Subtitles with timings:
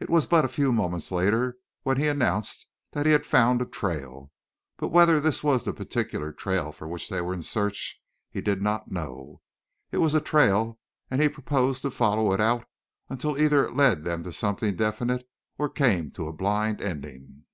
[0.00, 3.64] It was but a few moments later when he announced that he had found a
[3.64, 4.30] trail,
[4.76, 7.98] but whether this was the particular trail for which they were in search
[8.30, 9.40] he did not know.
[9.90, 10.78] It was a trail
[11.10, 12.68] and he proposed to follow it out
[13.08, 17.46] until either it led them to something definite or came to a blind ending.